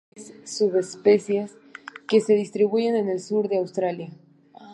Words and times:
Existen 0.15 0.41
seis 0.47 0.55
subespecies 0.57 1.49
que 2.09 2.21
se 2.21 2.33
distribuyen 2.33 2.95
en 2.95 3.07
el 3.07 3.19
sur 3.19 3.47
de 3.49 3.59
Australia. 3.59 4.09